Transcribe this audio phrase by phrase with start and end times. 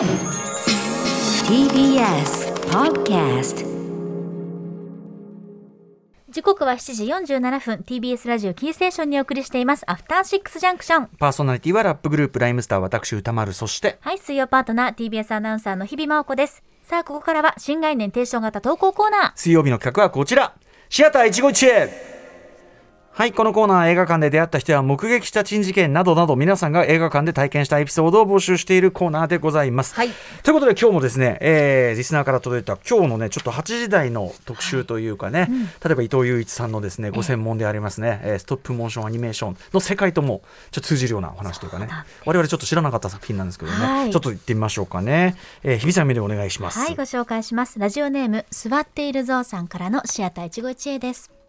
[0.00, 0.08] TBS
[2.70, 3.66] Podcast
[6.30, 7.84] 時刻は7時47分。
[7.86, 9.84] TBS ラジオキーステーションにお送りしています。
[9.86, 13.52] アフターシックスジャンクションパーソナリティはラップグループライムスター私歌丸。
[13.52, 14.94] そしてはい水曜パートナー。
[14.94, 16.62] TBS アナウンサーの日々真央子です。
[16.82, 19.32] さあここからは新概念提唱型投稿コーナー。
[19.34, 20.54] 水曜日の企画はこちら。
[20.88, 21.90] シアター一期一会
[23.20, 30.08] はいこのコーナーは映画館で出会った人や目撃した珍事件などなど皆さんが映画館で体験したエピソードを募集しているコーナーでございます、はい。
[30.42, 35.50] ということで今日もですね、えーリスナーから届いた今日のねちょっと8時台の特集というかね、
[35.84, 41.90] 例えば伊藤雄一さんのですねご専門でありますね、えーストップモーションアニメーションの世界ともちょっと通じるようなお話というかね。
[42.24, 44.10] 我々ちょっと知らなかった作品なんですけどね、はい。
[44.10, 47.78] ちょっと行ってみましょうかね、えー、日比さん目でお願いします、はいご紹介します。
[47.78, 51.39] ラジオネーム座っているゾウさんからのシアター一期一会です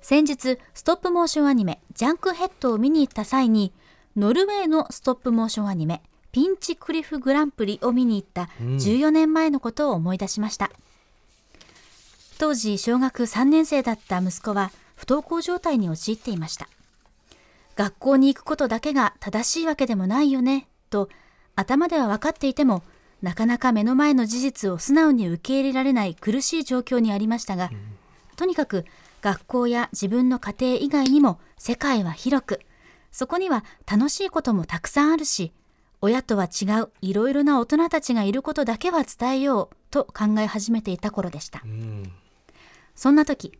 [0.00, 3.72] 先日ストップモーションアニメジャンクヘッドを見に行った際に
[4.16, 6.02] ノルウェーのストップモーションアニメ
[6.32, 10.70] ピンチクリフグランプリを見に行った14年前のことを思い出しました、
[12.38, 16.68] 当時小学3年生だった息子は不登校状態に陥っていました。
[17.76, 21.08] 学校に行くことだけが正しいわけでもないよねと
[21.54, 22.82] 頭では分かっていても
[23.22, 27.70] なかなか目の前の事実を素直に受け入れられない苦しい状況にありましたが、
[28.36, 28.84] とにかく
[29.22, 32.60] 学校や自分の家庭以外にも世界は広く
[33.10, 35.52] そこには楽しいこともたくさんあるし
[36.00, 41.62] 親とは違ういろいろな大人たちがいることだけは伝えようと考え始めていた頃でした、
[42.94, 43.52] そんな時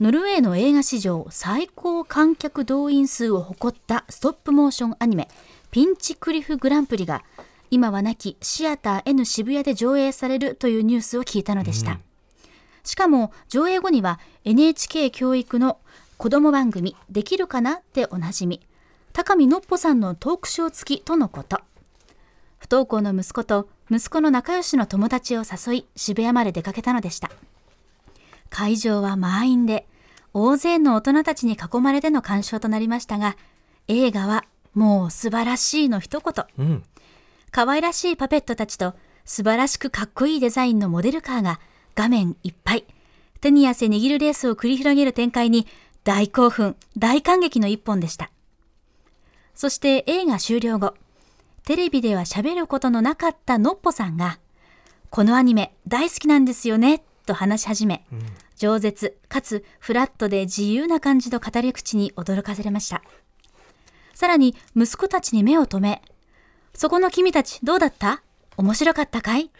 [0.00, 5.28] ノルウェーの映画史上最高観客動員数を誇ったストップモーションアニメ
[5.70, 7.22] ピンチクリフグランプリが
[7.70, 11.98] 今はなきシアター N 渋谷で上映されるというニュースを聞いたのでした、
[12.84, 15.78] しかも上映後には NHK 教育の
[16.18, 18.60] 子供番組「できるかな?」でおなじみ。
[19.12, 21.60] 高見のっぽさんのトークショー付きとのこと。
[22.58, 27.30] 不登校の息子と息子の仲良しの友達を誘い渋谷まで出かけたのでした。
[28.50, 29.86] 会場は満員で
[30.32, 33.36] 大勢の大人たちに囲まれての鑑賞となりましたが
[33.88, 36.44] 映画はもう素晴らしいの一言。
[36.58, 36.84] うん。
[37.50, 41.60] 可愛らしいパペットたちと素晴らしくかっこいいデザインのモデルカーが
[41.94, 42.84] 画面いっぱい。
[43.40, 45.66] 手に汗握るレースを繰り広げる展開に
[46.02, 48.30] 大興奮大感激の一本でした。
[49.54, 50.94] そして映画終了後
[51.64, 54.38] テレビでは喋ることのなかったのっぽさんが
[55.10, 58.04] このアニメ大好きなんですよねと話し始め、
[58.58, 63.02] 饒舌かつフラットで自由な感じの語り口に驚かされました。
[64.14, 66.02] さらに息子たちに目を留め
[66.74, 68.22] そこの君たちどうだった？
[68.56, 69.50] 面白かったかい？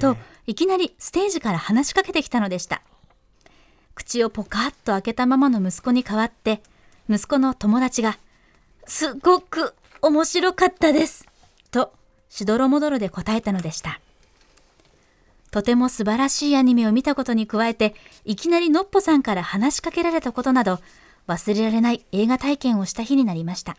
[0.00, 0.16] と
[0.46, 2.82] いきなりステージから話しかけてきたのでした。
[3.94, 6.62] 口をポカッと開けたままの息子に代わって
[7.08, 8.18] 息子の友達が
[8.86, 11.26] 「すごく面白かったです」
[11.70, 11.92] と
[12.28, 14.00] しどろもどろで答えたのでした。
[15.50, 17.94] とても素晴らしいアニメを見たことに加えて
[18.24, 20.80] いきなりのっぽさんから話しかけられたことなど
[21.28, 23.76] 忘れられない映画体験をした日になりました。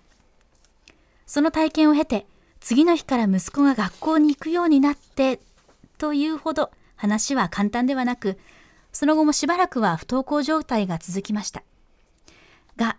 [1.25, 2.28] その体験を経て
[2.59, 5.40] 次の日から息子が学校に行くようになって
[6.03, 8.38] というほど話は簡単ではなく
[8.91, 11.64] その後もしばらくは不登校状態が続きました。
[12.75, 12.97] が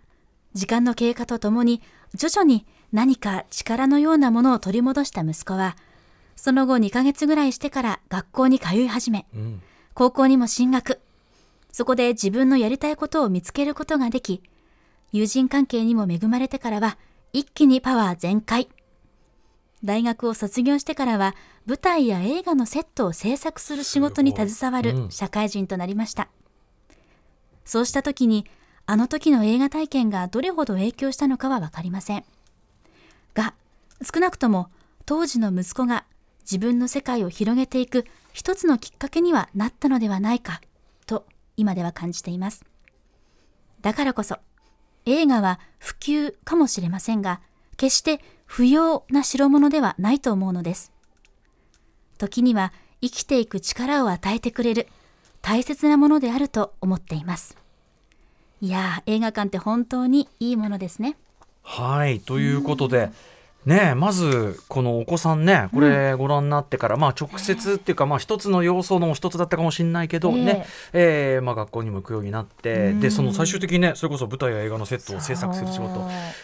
[0.53, 1.83] 時間の経過とともに
[2.15, 5.77] 徐々に何か力のようなものを取り戻した息子は
[6.35, 9.61] その後2ヶ月ぐらいしてから学校に通い始めうん。
[9.93, 10.99] 高校にも進学。
[11.71, 14.41] そこで自分のやりたいことを見つけることができ
[15.11, 16.97] 友人関係にも恵まれてからは
[17.33, 18.67] 一気にパワー全開
[19.83, 26.29] 大学を卒業してからは舞台や映画のセットを制作する仕事に携わる社会人となりました、
[27.65, 28.45] そうした時に
[28.85, 32.23] あの時の映画体験がどれほど影響したのかは分かりません。
[33.33, 33.53] が
[34.01, 34.69] 少なくとも
[35.05, 36.05] 当時の息子が
[36.41, 40.61] 自分の世界を広げていく一つのきっかけにはなったのではないか
[41.07, 41.25] と
[41.57, 42.63] 今では感じています。
[43.81, 44.37] だからこそ
[45.05, 47.41] 映画は普及かもしれませんが
[47.77, 50.91] 決して不要な代物ではないと思うのです。
[52.17, 52.71] 時には
[53.01, 54.87] 生きていく力を与えてくれる
[55.41, 57.57] 大切なものであると思っています。
[58.61, 61.17] いやー映画館って本当にいいものですね。
[61.61, 63.11] はいということで、
[63.65, 70.43] ねえまずこのお子さんねこれご覧になってから、まあ直接っていうか、まあ一つの要素の一つだったかもしれないけど、ええ。
[70.43, 75.99] ねえーまあ、学校にも行くようになって、でその最終的にねそれこそ舞台や映画のセットを制作する仕事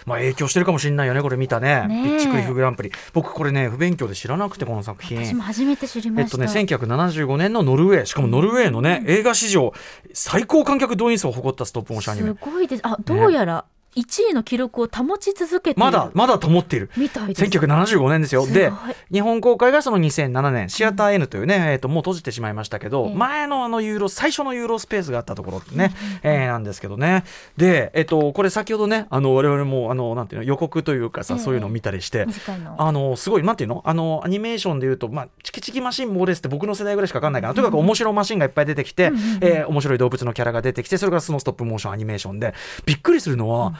[0.05, 1.87] まあ影響してるかもしれないよねこれ見たね。
[1.87, 2.03] ねえ。
[2.03, 2.91] ピッチクリフグランプリ。
[3.13, 5.23] 僕これね不勉強で知らなくてこの作品。
[5.23, 9.73] 私も初めて知りました、えっとね、1975年のノルウェーしかもノルウェーのね、映画史上
[10.13, 12.29] 最高観客動員数を誇ったストップモーションアニメ。
[12.29, 12.81] すごいです。
[12.83, 13.65] あどうやら
[13.95, 16.89] 1位の記録を保ち続けてまだまだ保っている。
[16.95, 17.43] みたいです。
[17.43, 18.47] 1975年ですよ。
[18.47, 18.71] で
[19.11, 23.15] 日本公開がその2007年シアター N というね、えー、ともう閉じてしまいましたけど、ええ。
[23.15, 25.93] 前のあのユーロ最初のユーロスペースがあったところってね、
[26.23, 27.23] えーなんですけどね。
[27.57, 31.39] で、えっとこれ先ほどねあの我々もあのなんていうの予告というかさ、ええ。
[31.39, 32.27] そういうのを見たりして。
[32.77, 39.39] あのすごいなんていうのあのアニメーションでいうと、まあ、チキチキマシンモーレスって僕の世代ぐらいしか分かんないかな、とにかく面白いマシンがいっぱい出てきて、うんうんうん。
[39.43, 42.53] えー面白い動物のキャラが出てきてそれからそのストップモーションアニメーションで
[42.85, 43.73] びっくりするのは、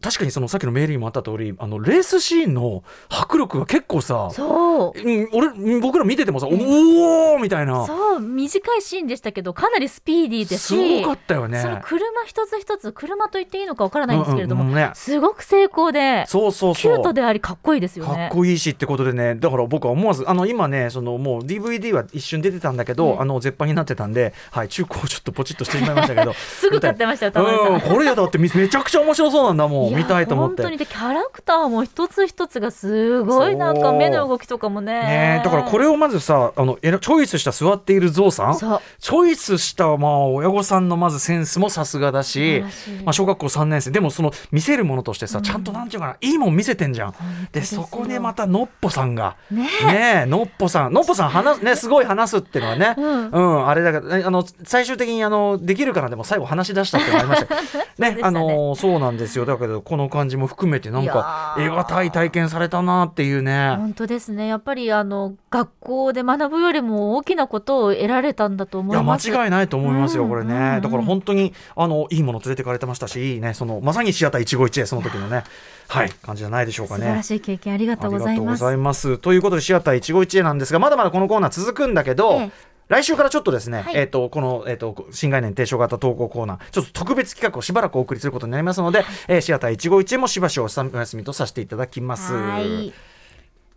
[0.00, 5.00] 確かにそのさっきのメールにもあった通りあのレースシーンの迫力が結構さそう。
[5.00, 7.86] うん俺うん僕ら見ててもさ、おおみたいな。
[7.86, 11.60] そう短いシーンでしたけどかなりスピーディーですすしごかったよね。
[11.60, 14.90] その車一つ一つ車と言っていいのかわからないんですけれども、うんうんうんね。
[14.94, 16.96] すごく精巧でそうそうキそう。
[16.96, 26.34] ュートでありかっこいいですよかねっこいいしってことでねだから僕は思わずあの今ねそのもう DVD は一瞬出てたんだけど、ええあの絶版になってたんで、はい、中古をちょっとポチッとしてしまいましたけど。
[26.44, 30.62] すぐ買ってましたようん、これだってめめちゃくちゃ面白そうなんだもんや見たいと思って。
[30.62, 34.92] 本当にでキャラクターも一つ一つがすごいなんか目の動きとかもね。
[35.02, 38.56] ねだからこれをまずさあのチョイスした座っているゾウさん。
[38.56, 42.64] チョイスしたまあ親御さんのまずセンスもさすがだし
[43.04, 43.90] まあ、小学校3年生。
[43.90, 47.14] でもその見せるものとしてさ、ちゃんとなんていうかないいもん見せてんじゃん。
[47.52, 49.36] 当でそこでまたのっぽさんが。
[49.50, 50.92] ねねえのっぽさん。
[50.92, 53.30] のっぽさん話すねすごい話すっていうのはね、うん。
[53.30, 56.08] うん、あれだからねあの最終的にあのできるかな？
[56.08, 57.54] でも最後話し出したっていうのがありました。
[57.84, 58.16] よね。
[58.16, 59.44] ねあのそうなんですよ。
[59.44, 61.68] だけどこの感じも含めてなんいかやー。
[61.76, 63.74] 得難い体験されたなっていうね。
[63.76, 64.46] 本当ですね。
[64.46, 70.80] やっぱりあの学校で学ぶよりも大きなことを得られたんだと思いや間います違いないと思いますよ、うんこれね、うんうん。
[70.82, 75.44] だから本当にあのいいもの連れてかれてましたしいいねそのまさにシアター一期一会その時のね
[75.88, 77.00] はい感じじゃないでしょうかね。
[77.00, 77.22] 素晴ら。
[77.22, 78.40] しい経験ありがとうござい
[78.76, 79.18] ます。
[79.18, 83.96] ということでシアター一期一会なんですがまだまだこのコーナー続くんだけど、ええ来週からちょっとですね、はい。
[83.96, 92.32] えっ、とこのえっ、と新概念提唱型投稿コーナーちょっと特別企画をしばらくお送りすることになりますので、えーシアター一期一会もしばしお休みとさせていただきます。
[92.34, 92.92] はい。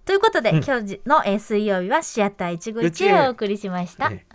[0.06, 0.64] ということで、うん。
[0.64, 4.10] 今日の、えー水曜日はシアター一期一会をお送りしました。
[4.12, 4.26] え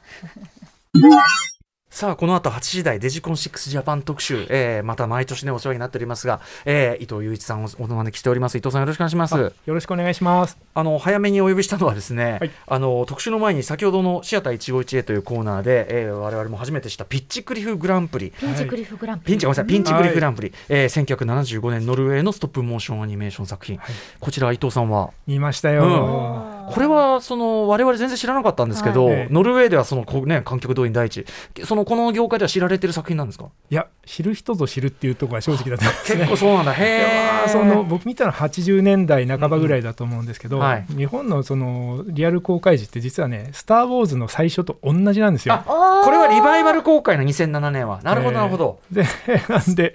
[0.95, 1.62] え
[1.93, 8.57] さあこの後8時台デジコン6ジャパン特集、えーまた毎年ねお世話になっておりますが、えー伊藤雄一さんをお招きしております。
[8.57, 9.37] 伊藤さんよろしくお願いします。
[9.37, 10.57] よろしくお願いします。
[10.75, 12.51] あの早めにお呼びしたのはですね、はい。
[12.67, 18.31] あの特集の前に先ほどのシアター一期一会というコーナーで、えー我々も初めてしたピッチクリフグランプリ。
[18.31, 19.33] ピンチクリフグランプリ。
[19.33, 21.17] ピンチごめんなさいピンチクリフグランプリ、えー
[21.59, 23.95] 1975年ノルウェーのストップモーションアニメーション作品、はい。
[24.19, 25.11] こちら伊藤さんは？
[25.27, 25.85] 見ましたよ。
[25.85, 29.29] うんこれはその我々全然知らなかったんですけど、はい。
[29.31, 31.25] ノルウェーではそのこうね観客動員第一。
[31.65, 33.47] そのこの業界では知られてる作品なんですか？
[33.71, 35.91] いや、知る人ぞ知るっていうところが正直だったね。
[36.21, 36.73] 結構そうなんだ。
[36.73, 40.87] へえーその僕見たのは80年代半ばぐらいだと思うんですけど、うんはい。
[40.89, 45.55] 日本のそのリアル公開時って実はね「スター・ウォーズ」の最初と同じなんですよ。
[45.55, 48.01] あこれはリバイバル公開の2007年は。
[48.03, 49.05] なるほどなるほど、で
[49.49, 49.95] なんで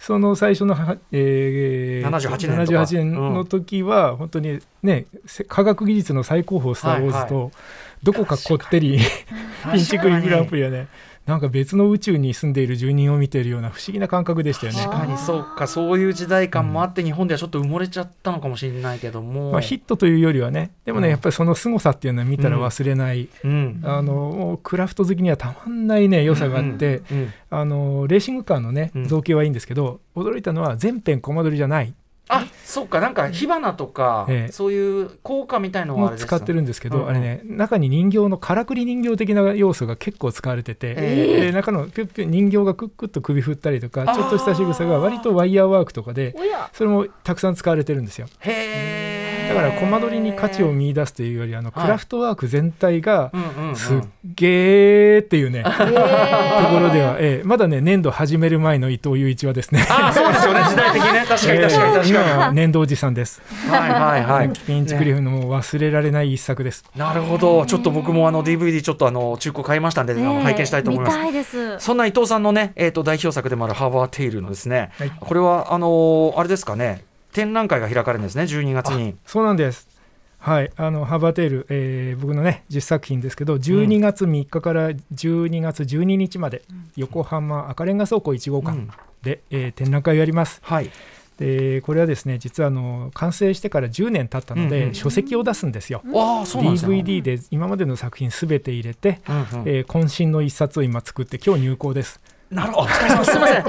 [0.00, 2.80] その最初のは、えー、78年とか。
[2.80, 7.50] 78年の時は本当にねせ科学技術の最高峰「スター・ウォーズ」と、は
[8.02, 8.98] どこかこってり
[9.72, 10.88] ピンチクリグランプリはね
[11.26, 14.80] なんか別の宇宙に住んでいる住人を見ているような不思議な感覚でしたよね。
[14.80, 20.72] 確かにそうかそういう時代感もあって日本ではちょっと埋もれちゃったのかもしれないけども、まあ、ヒットというよりはね。
[20.84, 21.12] でもね、うん。
[21.12, 23.80] やっぱりその凄さっていうのは見たら忘れない、うん。
[23.84, 27.02] あのクラフト好きにはたまんないね良さがあって、
[27.50, 29.04] あのレーシングカーのねうん。
[29.06, 31.94] 造形はいいんですけど、驚いたのは全編コマ撮りじゃない
[32.30, 34.52] あそうかなんか火花とか、ええ。
[34.52, 37.08] そういう効果みたいのはあれですも使ってるんですけど、うんうん。
[37.10, 41.40] あれね中に人形のからくり人形的な要素が結構使われてて、ええ。
[41.46, 46.36] で中のピュッピュ人形がクックッと首振ったりとかちょっとした仕草が割とワイヤーワークとかで
[46.72, 48.28] それもたくさん使われてるんですよ。
[48.38, 48.99] へえ
[49.54, 51.84] だからコマ撮りに価値を見出すというよりあのはい。
[51.84, 53.32] クラフトワーク全体が
[53.74, 53.98] すっ
[54.36, 55.74] げーっていうね、とえ
[56.72, 57.44] ころでは、ええ。
[57.44, 59.84] まだね年度始める前の伊藤雄一はですね。
[59.90, 60.60] あそうですよね。
[60.60, 61.24] 時代的にね。
[61.28, 61.96] 確かに確かにええ。
[61.96, 64.50] 確今かは年度おじさんです、にはいはいはい。
[64.66, 67.66] ピンチクリフのもう忘れられない一作です、なるほど。
[67.66, 70.42] ちょっと僕もあの DVD ちょっとあの中古買いましたんで、あのえ。
[70.42, 71.16] 拝見したいと思います。
[71.18, 71.78] 見たいです。
[71.78, 75.12] そんな伊藤さんのね、えー、と代表作でもあるハーバーテイルのですね、はい。
[75.18, 79.16] これはあのーあれですかね展覧会が開かれるんですね12月に。
[79.26, 79.88] そうなんです。
[80.38, 86.62] はい、あのハーバーテール、えー僕のね10作品ですけど12月3日から12月12日まで、
[86.96, 88.90] 横浜赤レンガ倉庫1号館うん。
[89.22, 90.60] で、えー展覧会をやります。
[90.62, 90.90] はい。
[91.40, 96.68] でこれはですね実はあの完成してから10年経ったので、うんうん書籍を出すんですよ、うなんですね。
[97.02, 99.44] DVD で今までの作品すべて入れて、うんうん。
[99.68, 102.20] えー渾身の一冊を今作って今日入稿です
[102.50, 102.82] なるほど。
[102.82, 103.30] お疲れ様です。
[103.32, 103.62] すみません。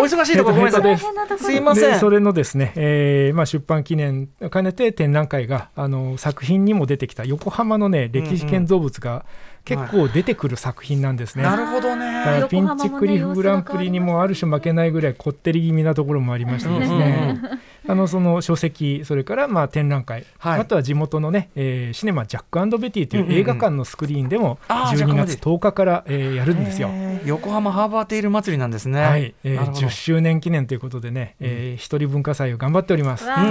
[0.00, 0.90] お忙しいところごめんなさい。
[0.90, 1.52] えっとす。
[1.52, 1.92] いません。
[1.92, 9.24] でそれのですね、えーまあ、出版記念を兼ねて展覧会があの作品にも出てきた横浜のね歴史建造物が
[9.64, 11.42] 結構出てくる作品なんですね。
[11.42, 12.06] なるほどね。
[12.06, 17.40] らピンチクリフグランプリにもある種負けないぐらいこってり気味なところもありましてですね、
[17.88, 20.60] あのその書籍それからまあ展覧会、はい。
[20.60, 26.90] あとは地元のね、えーシネマジャックベティという映画館のスクリーンでもあージャッ12クベティ月10日から、えーやるんですよ。
[27.24, 29.00] 横浜ハーバーテイル祭りなんですね。
[29.00, 29.78] はい、えー、なるほど。
[29.86, 33.24] 10周年記念ということでね、えー一人文化祭を頑張っております。
[33.24, 33.42] わうん、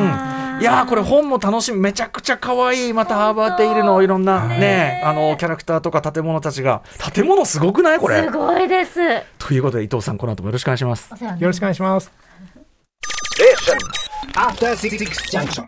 [0.59, 1.79] ーいやーこれ本も楽しみ。
[1.79, 6.83] めちゃくちゃ可愛いまたハーバーテイルのいろんなねあのキャラクターとか建物たちが。
[7.13, 7.99] 建物すごくない？
[7.99, 8.23] これ。
[8.23, 8.99] すごいです。
[9.39, 11.09] ということで伊藤さんこの後もよろしくお願いします。
[11.11, 12.11] よろしくお願いします。
[14.35, 15.65] After Six Junction.